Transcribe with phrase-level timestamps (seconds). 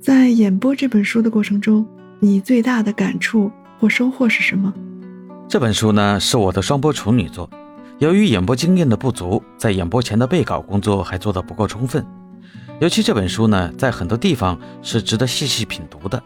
[0.00, 1.86] 在演播这本书的过程中，
[2.20, 4.72] 你最大的感触或收获是什么？
[5.46, 7.50] 这本书呢是我的双播处女作，
[7.98, 12.02] 由于演播经验的不足，在演播前的备稿工作还做得不够充分。
[12.80, 16.22] 尤其这本书呢，在很多地方是值得细细品读的，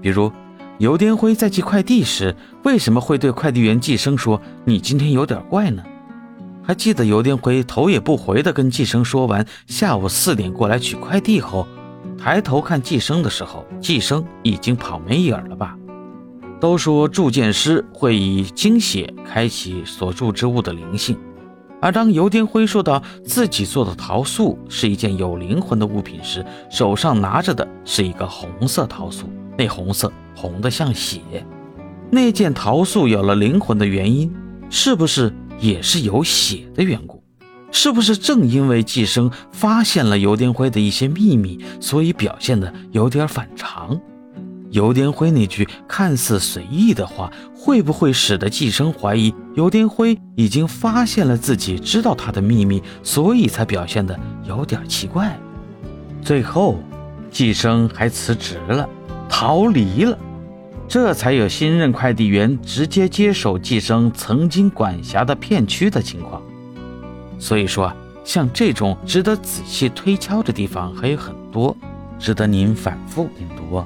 [0.00, 0.30] 比如
[0.78, 2.32] 尤颠辉在寄快递时，
[2.62, 5.82] 为什么会对快递员寄生说“你今天有点怪呢”？
[6.62, 11.66] 还记得尤颠辉头也不回地跟寄生说完下午四点过来取快递后。
[12.26, 15.78] 抬头看寄生的时候，寄生已经跑没影了吧？
[16.58, 21.16] 都说铸剑师会以精血开启所铸之物的灵性，
[21.80, 31.20] 而当尤天辉说到自己做的桃塑是一件有灵魂的物品时，手上拿着的是一个红色桃塑，那红色红的像血。
[32.10, 34.34] 那件桃塑有了灵魂的原因，
[34.68, 37.15] 是不是也是有血的缘故？
[37.78, 44.00] 是不是正因为寄生发现了尤颠辉的一些秘密，所以表现的有点反常？
[44.70, 55.38] 尤颠辉那句看似随意的话，会不会使得寄生怀疑尤颠辉已经发现了自己知道他的秘密，所以才表现的有点奇怪？
[56.22, 56.78] 最后，
[57.30, 58.88] 寄生还辞职了，
[59.28, 60.18] 逃离了，
[60.88, 66.40] 这才有新任快递员直接接手寄生曾经管辖的片区的情况。
[67.38, 67.92] 所以说，
[68.24, 71.76] 像这种值得仔细推敲的地方还有很多，
[72.18, 73.84] 值得您反复品读。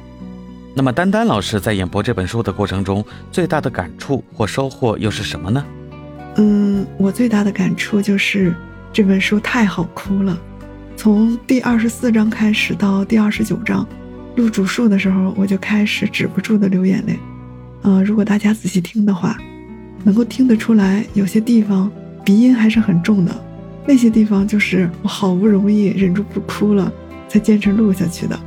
[0.72, 5.64] 那么，丹丹老师在演播这本书的过程中，最大的感触或收获又是什么呢？
[6.36, 8.54] 嗯，我最大的感触就是
[8.92, 10.38] 这本书太好哭了。
[10.96, 13.86] 从第二十四章开始到第二十九章，
[14.36, 17.18] 录主述的时候，我就开始止不住的流眼泪。
[17.82, 19.36] 嗯，如果大家仔细听的话，
[20.04, 21.90] 能够听得出来，有些地方。
[22.30, 23.34] 鼻音还是很重的，
[23.84, 26.92] 那些地方就是我好不容易忍住不哭了，
[27.28, 28.38] 才坚持录下去的。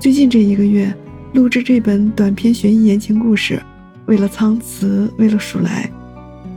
[0.00, 0.90] 最近这一个月，
[1.34, 3.62] 录制这本短篇悬疑言情故事，
[4.06, 5.90] 为了苍慈，为了鼠来，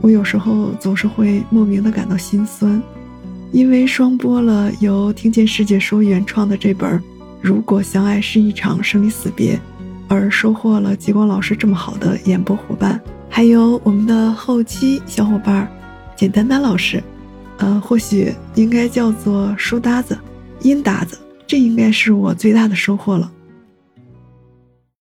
[0.00, 2.82] 我有时候总是会莫名的感到心酸，
[3.50, 6.98] 因为双播了由听见世界说原创的这本
[7.42, 9.54] 《如果相爱是一场生离死别》，
[10.08, 12.98] 而收获了极光老师这么好的演播伙伴，
[13.28, 15.70] 还有我们的后期小伙伴。
[16.16, 17.02] 简单丹老师，
[17.58, 20.16] 呃，或许应该叫做书搭子、
[20.60, 23.30] 音搭子，这应该是我最大的收获了。